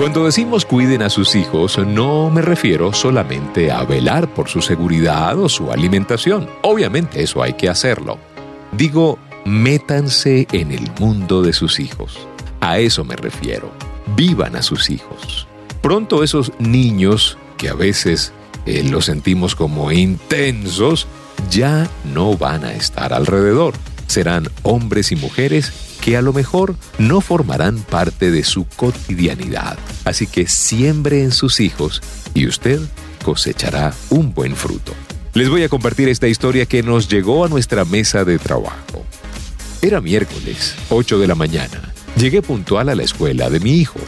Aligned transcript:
Cuando 0.00 0.24
decimos 0.24 0.64
cuiden 0.64 1.02
a 1.02 1.10
sus 1.10 1.34
hijos, 1.34 1.76
no 1.76 2.30
me 2.30 2.40
refiero 2.40 2.94
solamente 2.94 3.70
a 3.70 3.84
velar 3.84 4.32
por 4.32 4.48
su 4.48 4.62
seguridad 4.62 5.38
o 5.38 5.46
su 5.46 5.70
alimentación. 5.70 6.48
Obviamente 6.62 7.22
eso 7.22 7.42
hay 7.42 7.52
que 7.52 7.68
hacerlo. 7.68 8.16
Digo, 8.72 9.18
métanse 9.44 10.48
en 10.52 10.72
el 10.72 10.90
mundo 10.98 11.42
de 11.42 11.52
sus 11.52 11.78
hijos. 11.80 12.26
A 12.62 12.78
eso 12.78 13.04
me 13.04 13.14
refiero. 13.14 13.72
Vivan 14.16 14.56
a 14.56 14.62
sus 14.62 14.88
hijos. 14.88 15.46
Pronto 15.82 16.24
esos 16.24 16.50
niños, 16.58 17.36
que 17.58 17.68
a 17.68 17.74
veces 17.74 18.32
eh, 18.64 18.82
los 18.82 19.04
sentimos 19.04 19.54
como 19.54 19.92
intensos, 19.92 21.08
ya 21.50 21.86
no 22.14 22.38
van 22.38 22.64
a 22.64 22.72
estar 22.72 23.12
alrededor. 23.12 23.74
Serán 24.10 24.48
hombres 24.64 25.12
y 25.12 25.14
mujeres 25.14 25.72
que 26.00 26.16
a 26.16 26.20
lo 26.20 26.32
mejor 26.32 26.74
no 26.98 27.20
formarán 27.20 27.78
parte 27.78 28.32
de 28.32 28.42
su 28.42 28.66
cotidianidad. 28.74 29.78
Así 30.04 30.26
que 30.26 30.48
siembre 30.48 31.22
en 31.22 31.30
sus 31.30 31.60
hijos 31.60 32.02
y 32.34 32.48
usted 32.48 32.80
cosechará 33.24 33.94
un 34.08 34.34
buen 34.34 34.56
fruto. 34.56 34.94
Les 35.32 35.48
voy 35.48 35.62
a 35.62 35.68
compartir 35.68 36.08
esta 36.08 36.26
historia 36.26 36.66
que 36.66 36.82
nos 36.82 37.06
llegó 37.06 37.44
a 37.44 37.48
nuestra 37.48 37.84
mesa 37.84 38.24
de 38.24 38.40
trabajo. 38.40 39.06
Era 39.80 40.00
miércoles, 40.00 40.74
8 40.88 41.20
de 41.20 41.28
la 41.28 41.36
mañana. 41.36 41.94
Llegué 42.16 42.42
puntual 42.42 42.88
a 42.88 42.96
la 42.96 43.04
escuela 43.04 43.48
de 43.48 43.60
mi 43.60 43.74
hijo. 43.74 44.00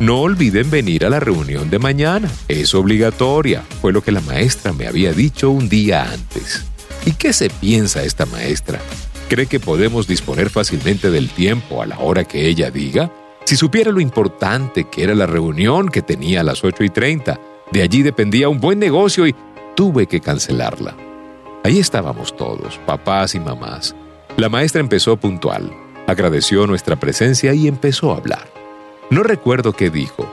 No 0.00 0.22
olviden 0.22 0.70
venir 0.70 1.06
a 1.06 1.08
la 1.08 1.20
reunión 1.20 1.70
de 1.70 1.78
mañana. 1.78 2.28
Es 2.48 2.74
obligatoria, 2.74 3.62
fue 3.80 3.92
lo 3.92 4.02
que 4.02 4.10
la 4.10 4.22
maestra 4.22 4.72
me 4.72 4.88
había 4.88 5.12
dicho 5.12 5.50
un 5.50 5.68
día 5.68 6.10
antes. 6.10 6.64
¿Y 7.04 7.12
qué 7.12 7.32
se 7.32 7.48
piensa 7.48 8.02
esta 8.02 8.26
maestra? 8.26 8.80
¿Cree 9.28 9.46
que 9.46 9.58
podemos 9.58 10.06
disponer 10.06 10.50
fácilmente 10.50 11.10
del 11.10 11.30
tiempo 11.30 11.82
a 11.82 11.86
la 11.86 11.98
hora 11.98 12.24
que 12.24 12.46
ella 12.46 12.70
diga? 12.70 13.10
Si 13.44 13.56
supiera 13.56 13.90
lo 13.90 14.00
importante 14.00 14.84
que 14.84 15.02
era 15.02 15.16
la 15.16 15.26
reunión 15.26 15.88
que 15.88 16.00
tenía 16.00 16.40
a 16.40 16.44
las 16.44 16.62
8 16.62 16.84
y 16.84 16.90
30, 16.90 17.40
de 17.72 17.82
allí 17.82 18.02
dependía 18.02 18.48
un 18.48 18.60
buen 18.60 18.78
negocio 18.78 19.26
y 19.26 19.34
tuve 19.74 20.06
que 20.06 20.20
cancelarla. 20.20 20.96
Ahí 21.64 21.80
estábamos 21.80 22.36
todos, 22.36 22.78
papás 22.86 23.34
y 23.34 23.40
mamás. 23.40 23.96
La 24.36 24.48
maestra 24.48 24.80
empezó 24.80 25.16
puntual, 25.16 25.72
agradeció 26.06 26.68
nuestra 26.68 26.94
presencia 26.94 27.52
y 27.52 27.66
empezó 27.66 28.12
a 28.12 28.18
hablar. 28.18 28.48
No 29.10 29.24
recuerdo 29.24 29.72
qué 29.72 29.90
dijo. 29.90 30.30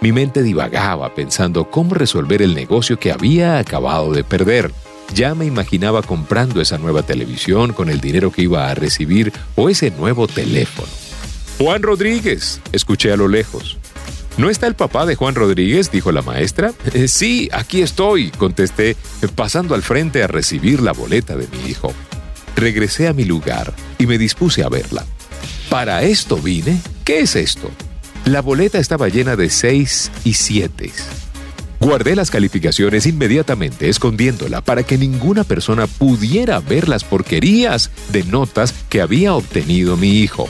Mi 0.00 0.12
mente 0.12 0.44
divagaba 0.44 1.12
pensando 1.16 1.68
cómo 1.68 1.94
resolver 1.94 2.42
el 2.42 2.54
negocio 2.54 2.96
que 2.96 3.10
había 3.10 3.58
acabado 3.58 4.12
de 4.12 4.22
perder. 4.22 4.70
Ya 5.14 5.34
me 5.34 5.46
imaginaba 5.46 6.02
comprando 6.02 6.60
esa 6.60 6.78
nueva 6.78 7.02
televisión 7.02 7.72
con 7.72 7.88
el 7.88 8.00
dinero 8.00 8.30
que 8.32 8.42
iba 8.42 8.68
a 8.70 8.74
recibir 8.74 9.32
o 9.54 9.68
ese 9.68 9.90
nuevo 9.90 10.26
teléfono. 10.26 10.88
Juan 11.58 11.82
Rodríguez, 11.82 12.60
escuché 12.72 13.12
a 13.12 13.16
lo 13.16 13.28
lejos. 13.28 13.78
¿No 14.36 14.50
está 14.50 14.66
el 14.66 14.74
papá 14.74 15.06
de 15.06 15.14
Juan 15.14 15.34
Rodríguez? 15.34 15.90
dijo 15.90 16.12
la 16.12 16.20
maestra. 16.20 16.74
Eh, 16.92 17.08
sí, 17.08 17.48
aquí 17.52 17.80
estoy, 17.80 18.30
contesté, 18.30 18.96
pasando 19.34 19.74
al 19.74 19.82
frente 19.82 20.22
a 20.22 20.26
recibir 20.26 20.82
la 20.82 20.92
boleta 20.92 21.36
de 21.36 21.48
mi 21.48 21.70
hijo. 21.70 21.94
Regresé 22.54 23.08
a 23.08 23.14
mi 23.14 23.24
lugar 23.24 23.72
y 23.98 24.06
me 24.06 24.18
dispuse 24.18 24.62
a 24.62 24.68
verla. 24.68 25.06
¿Para 25.70 26.02
esto 26.02 26.36
vine? 26.36 26.78
¿Qué 27.04 27.20
es 27.20 27.36
esto? 27.36 27.70
La 28.26 28.42
boleta 28.42 28.78
estaba 28.78 29.08
llena 29.08 29.36
de 29.36 29.48
seis 29.48 30.10
y 30.24 30.34
siete. 30.34 30.92
Guardé 31.80 32.16
las 32.16 32.30
calificaciones 32.30 33.06
inmediatamente 33.06 33.88
escondiéndola 33.88 34.60
para 34.60 34.82
que 34.82 34.96
ninguna 34.96 35.44
persona 35.44 35.86
pudiera 35.86 36.60
ver 36.60 36.88
las 36.88 37.04
porquerías 37.04 37.90
de 38.10 38.24
notas 38.24 38.74
que 38.88 39.00
había 39.00 39.34
obtenido 39.34 39.96
mi 39.96 40.20
hijo. 40.20 40.48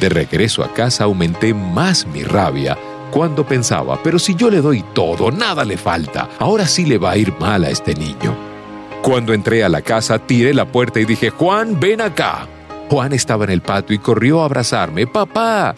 De 0.00 0.08
regreso 0.08 0.64
a 0.64 0.74
casa 0.74 1.04
aumenté 1.04 1.54
más 1.54 2.06
mi 2.06 2.22
rabia 2.22 2.76
cuando 3.10 3.46
pensaba, 3.46 4.02
pero 4.02 4.18
si 4.18 4.34
yo 4.34 4.50
le 4.50 4.60
doy 4.60 4.84
todo, 4.94 5.30
nada 5.30 5.64
le 5.64 5.76
falta, 5.76 6.28
ahora 6.38 6.66
sí 6.66 6.84
le 6.84 6.98
va 6.98 7.12
a 7.12 7.16
ir 7.16 7.32
mal 7.40 7.64
a 7.64 7.70
este 7.70 7.94
niño. 7.94 8.36
Cuando 9.02 9.32
entré 9.32 9.64
a 9.64 9.68
la 9.68 9.82
casa, 9.82 10.18
tiré 10.18 10.52
la 10.52 10.66
puerta 10.66 11.00
y 11.00 11.04
dije, 11.04 11.30
Juan, 11.30 11.80
ven 11.80 12.00
acá. 12.00 12.46
Juan 12.90 13.12
estaba 13.12 13.44
en 13.44 13.50
el 13.50 13.62
patio 13.62 13.94
y 13.94 13.98
corrió 13.98 14.42
a 14.42 14.46
abrazarme. 14.46 15.06
Papá, 15.06 15.74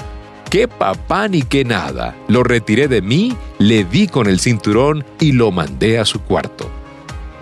qué 0.50 0.66
papá 0.66 1.28
ni 1.28 1.42
qué 1.42 1.64
nada. 1.64 2.16
Lo 2.28 2.42
retiré 2.42 2.88
de 2.88 3.00
mí, 3.00 3.36
le 3.58 3.84
di 3.84 4.08
con 4.08 4.26
el 4.26 4.40
cinturón 4.40 5.04
y 5.20 5.32
lo 5.32 5.52
mandé 5.52 5.98
a 5.98 6.04
su 6.04 6.20
cuarto. 6.20 6.68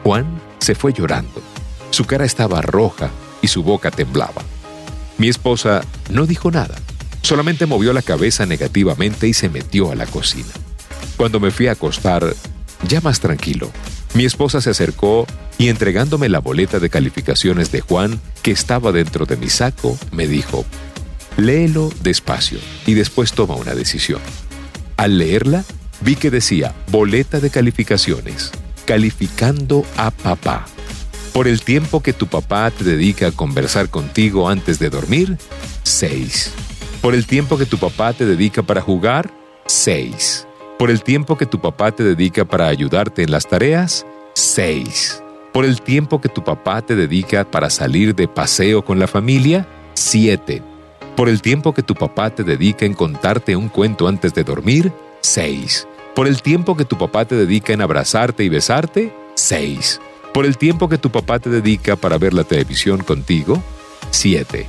Juan 0.04 0.26
se 0.58 0.74
fue 0.74 0.92
llorando. 0.92 1.42
Su 1.90 2.04
cara 2.04 2.26
estaba 2.26 2.60
roja 2.60 3.10
y 3.40 3.48
su 3.48 3.62
boca 3.62 3.90
temblaba. 3.90 4.42
Mi 5.16 5.28
esposa 5.28 5.80
no 6.10 6.26
dijo 6.26 6.50
nada, 6.50 6.76
solamente 7.22 7.66
movió 7.66 7.92
la 7.92 8.02
cabeza 8.02 8.46
negativamente 8.46 9.26
y 9.26 9.34
se 9.34 9.48
metió 9.48 9.90
a 9.90 9.96
la 9.96 10.06
cocina. 10.06 10.52
Cuando 11.16 11.40
me 11.40 11.50
fui 11.50 11.66
a 11.66 11.72
acostar, 11.72 12.34
ya 12.86 13.00
más 13.00 13.18
tranquilo, 13.18 13.70
mi 14.14 14.24
esposa 14.24 14.60
se 14.60 14.70
acercó 14.70 15.26
y 15.56 15.68
entregándome 15.68 16.28
la 16.28 16.38
boleta 16.38 16.78
de 16.78 16.90
calificaciones 16.90 17.72
de 17.72 17.80
Juan, 17.80 18.20
que 18.42 18.52
estaba 18.52 18.92
dentro 18.92 19.26
de 19.26 19.36
mi 19.36 19.48
saco, 19.48 19.98
me 20.12 20.28
dijo, 20.28 20.64
Léelo 21.38 21.90
despacio 22.02 22.58
y 22.84 22.94
después 22.94 23.32
toma 23.32 23.54
una 23.54 23.72
decisión. 23.72 24.20
Al 24.96 25.18
leerla, 25.18 25.64
vi 26.00 26.16
que 26.16 26.32
decía 26.32 26.74
boleta 26.90 27.38
de 27.38 27.48
calificaciones, 27.48 28.50
calificando 28.86 29.84
a 29.96 30.10
papá. 30.10 30.66
Por 31.32 31.46
el 31.46 31.62
tiempo 31.62 32.02
que 32.02 32.12
tu 32.12 32.26
papá 32.26 32.72
te 32.72 32.82
dedica 32.82 33.28
a 33.28 33.30
conversar 33.30 33.88
contigo 33.88 34.48
antes 34.48 34.80
de 34.80 34.90
dormir, 34.90 35.38
6. 35.84 36.52
Por 37.00 37.14
el 37.14 37.24
tiempo 37.24 37.56
que 37.56 37.66
tu 37.66 37.78
papá 37.78 38.12
te 38.14 38.26
dedica 38.26 38.64
para 38.64 38.80
jugar, 38.80 39.30
6. 39.66 40.44
Por 40.76 40.90
el 40.90 41.04
tiempo 41.04 41.38
que 41.38 41.46
tu 41.46 41.60
papá 41.60 41.92
te 41.92 42.02
dedica 42.02 42.46
para 42.46 42.66
ayudarte 42.66 43.22
en 43.22 43.30
las 43.30 43.46
tareas, 43.46 44.04
6. 44.34 45.22
Por 45.52 45.64
el 45.64 45.82
tiempo 45.82 46.20
que 46.20 46.28
tu 46.28 46.42
papá 46.42 46.82
te 46.82 46.96
dedica 46.96 47.48
para 47.48 47.70
salir 47.70 48.16
de 48.16 48.26
paseo 48.26 48.84
con 48.84 48.98
la 48.98 49.06
familia, 49.06 49.68
7 49.94 50.77
por 51.18 51.28
el 51.28 51.42
tiempo 51.42 51.74
que 51.74 51.82
tu 51.82 51.96
papá 51.96 52.30
te 52.30 52.44
dedica 52.44 52.86
en 52.86 52.94
contarte 52.94 53.56
un 53.56 53.68
cuento 53.68 54.06
antes 54.06 54.32
de 54.34 54.44
dormir, 54.44 54.92
6. 55.22 55.88
Por 56.14 56.28
el 56.28 56.42
tiempo 56.42 56.76
que 56.76 56.84
tu 56.84 56.96
papá 56.96 57.24
te 57.24 57.34
dedica 57.34 57.72
en 57.72 57.80
abrazarte 57.80 58.44
y 58.44 58.48
besarte, 58.48 59.12
6. 59.34 60.00
Por 60.32 60.46
el 60.46 60.56
tiempo 60.56 60.88
que 60.88 60.96
tu 60.96 61.10
papá 61.10 61.40
te 61.40 61.50
dedica 61.50 61.96
para 61.96 62.18
ver 62.18 62.34
la 62.34 62.44
televisión 62.44 63.02
contigo, 63.02 63.60
7. 64.12 64.64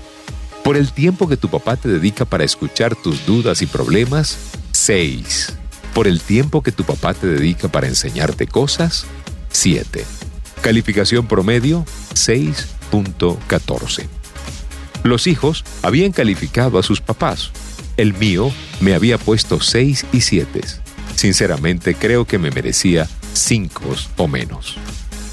Por 0.64 0.76
el 0.76 0.92
tiempo 0.92 1.28
que 1.28 1.38
tu 1.38 1.50
papá 1.50 1.78
te 1.78 1.88
dedica 1.88 2.26
para 2.26 2.46
escuchar 2.46 2.96
tus 2.96 3.28
dudas 3.28 3.62
y 3.62 3.68
problemas, 3.68 4.36
6. 4.72 5.54
Por 5.94 6.08
el 6.08 6.20
tiempo 6.20 6.64
que 6.64 6.72
tu 6.72 6.84
papá 6.84 7.14
te 7.14 7.28
dedica 7.28 7.68
para 7.68 7.86
enseñarte 7.86 8.48
cosas, 8.48 9.06
7. 9.52 10.04
Calificación 10.64 11.28
promedio, 11.28 11.86
6.14. 12.16 14.19
Los 15.04 15.28
hijos 15.28 15.64
habían 15.82 16.12
calificado 16.12 16.78
a 16.78 16.84
sus 16.84 17.02
papás. 17.02 17.52
El 17.98 18.14
mío 18.14 18.52
me 18.82 18.94
había 18.94 19.18
puesto 19.18 19.62
seis 19.62 20.06
y 20.12 20.22
siete. 20.22 20.62
Sinceramente 21.16 21.96
creo 21.96 22.26
que 22.26 22.38
me 22.38 22.52
merecía 22.52 23.08
cinco 23.34 23.84
o 24.18 24.28
menos. 24.28 24.78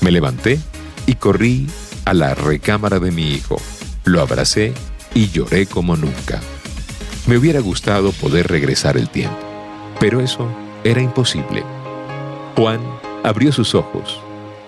Me 0.00 0.10
levanté 0.10 0.58
y 1.06 1.14
corrí 1.14 1.66
a 2.04 2.14
la 2.14 2.34
recámara 2.34 2.98
de 2.98 3.10
mi 3.10 3.32
hijo. 3.32 3.60
Lo 4.04 4.20
abracé 4.20 4.72
y 5.14 5.28
lloré 5.30 5.66
como 5.66 5.96
nunca. 5.96 6.40
Me 7.26 7.36
hubiera 7.36 7.60
gustado 7.60 8.12
poder 8.12 8.46
regresar 8.46 8.96
el 8.96 9.08
tiempo, 9.08 9.38
pero 9.98 10.20
eso 10.20 10.48
era 10.84 11.00
imposible. 11.00 11.64
Juan 12.56 12.80
abrió 13.24 13.50
sus 13.50 13.74
ojos. 13.74 14.20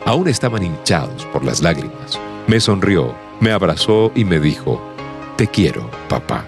Aún 0.04 0.26
estaban 0.26 0.64
hinchados 0.64 1.24
por 1.26 1.44
las 1.44 1.62
lágrimas. 1.62 2.18
Me 2.48 2.60
sonrió, 2.60 3.14
me 3.40 3.52
abrazó 3.52 4.12
y 4.14 4.24
me 4.24 4.40
dijo, 4.40 4.82
Te 5.36 5.46
quiero, 5.46 5.90
papá. 6.08 6.44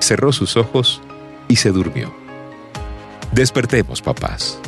Cerró 0.00 0.32
sus 0.32 0.56
ojos 0.56 1.00
y 1.48 1.56
se 1.56 1.70
durmió. 1.70 2.12
Despertemos, 3.32 4.02
papás. 4.02 4.58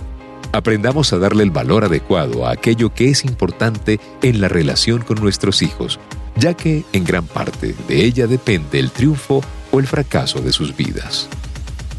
Aprendamos 0.53 1.13
a 1.13 1.19
darle 1.19 1.43
el 1.43 1.51
valor 1.51 1.85
adecuado 1.85 2.47
a 2.47 2.53
aquello 2.53 2.95
que 2.95 3.11
es 3.11 3.25
importante 3.25 3.99
en 4.23 4.41
la 4.41 4.49
relación 4.49 5.03
con 5.03 5.21
nuestros 5.21 5.63
hijos, 5.63 5.99
ya 6.37 6.55
que 6.55 6.85
en 6.93 7.05
gran 7.05 7.27
parte 7.27 7.75
de 7.89 8.05
ella 8.05 8.29
depende 8.29 8.79
el 8.79 8.93
triunfo 8.93 9.43
o 9.73 9.81
el 9.81 9.89
fracaso 9.89 10.41
de 10.41 10.53
sus 10.53 10.77
vidas. 10.77 11.29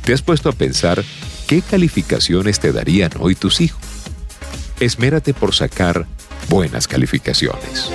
¿Te 0.05 0.13
has 0.13 0.21
puesto 0.21 0.47
a 0.47 0.53
pensar 0.53 1.03
qué 1.47 1.61
calificaciones 1.61 2.59
te 2.59 2.71
darían 2.71 3.11
hoy 3.19 3.35
tus 3.35 3.59
hijos? 3.59 3.81
Esmérate 4.79 5.33
por 5.33 5.53
sacar 5.53 6.05
buenas 6.47 6.87
calificaciones. 6.87 7.91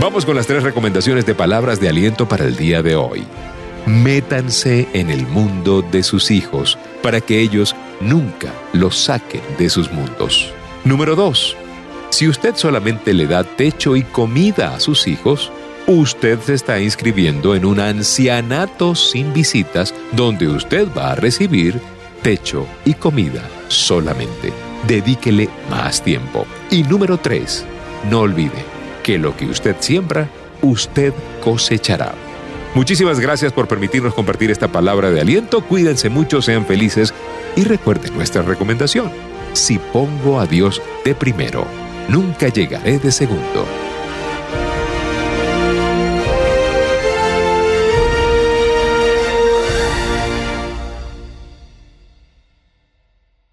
Vamos 0.00 0.24
con 0.24 0.36
las 0.36 0.46
tres 0.46 0.62
recomendaciones 0.62 1.26
de 1.26 1.34
palabras 1.34 1.80
de 1.80 1.88
aliento 1.88 2.28
para 2.28 2.44
el 2.44 2.56
día 2.56 2.82
de 2.82 2.94
hoy. 2.94 3.24
Métanse 3.84 4.86
en 4.92 5.10
el 5.10 5.26
mundo 5.26 5.82
de 5.82 6.04
sus 6.04 6.30
hijos 6.30 6.78
para 7.02 7.20
que 7.20 7.40
ellos 7.40 7.74
nunca 8.00 8.52
los 8.72 8.96
saquen 8.96 9.40
de 9.58 9.68
sus 9.68 9.90
mundos. 9.90 10.52
Número 10.84 11.16
2. 11.16 11.56
Si 12.10 12.28
usted 12.28 12.54
solamente 12.54 13.12
le 13.12 13.26
da 13.26 13.42
techo 13.42 13.96
y 13.96 14.04
comida 14.04 14.72
a 14.72 14.80
sus 14.80 15.08
hijos, 15.08 15.50
usted 15.88 16.38
se 16.42 16.54
está 16.54 16.78
inscribiendo 16.80 17.56
en 17.56 17.64
un 17.64 17.80
ancianato 17.80 18.94
sin 18.94 19.32
visitas 19.32 19.92
donde 20.12 20.46
usted 20.46 20.86
va 20.96 21.10
a 21.10 21.16
recibir 21.16 21.80
techo 22.22 22.66
y 22.84 22.94
comida 22.94 23.42
solamente. 23.66 24.52
Dedíquele 24.86 25.48
más 25.68 26.04
tiempo. 26.04 26.46
Y 26.70 26.84
número 26.84 27.18
3. 27.18 27.66
No 28.08 28.20
olvide 28.20 28.77
que 29.08 29.16
lo 29.16 29.34
que 29.34 29.46
usted 29.46 29.74
siembra, 29.80 30.28
usted 30.60 31.14
cosechará. 31.42 32.12
Muchísimas 32.74 33.18
gracias 33.18 33.54
por 33.54 33.66
permitirnos 33.66 34.12
compartir 34.12 34.50
esta 34.50 34.68
palabra 34.68 35.10
de 35.10 35.18
aliento. 35.18 35.62
Cuídense 35.62 36.10
mucho, 36.10 36.42
sean 36.42 36.66
felices 36.66 37.14
y 37.56 37.64
recuerden 37.64 38.14
nuestra 38.14 38.42
recomendación. 38.42 39.10
Si 39.54 39.78
pongo 39.78 40.38
a 40.38 40.44
Dios 40.44 40.82
de 41.06 41.14
primero, 41.14 41.66
nunca 42.10 42.48
llegaré 42.48 42.98
de 42.98 43.10
segundo. 43.10 43.87